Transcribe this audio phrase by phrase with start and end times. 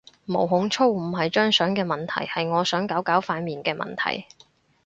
[0.25, 4.25] 毛孔粗唔係張相嘅問題，係我想搞搞塊面嘅問題